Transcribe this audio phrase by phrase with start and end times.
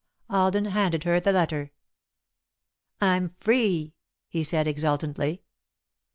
[0.31, 1.69] Alden handed her the letter.
[2.99, 3.93] "I'm free!"
[4.29, 5.43] he said, exultantly.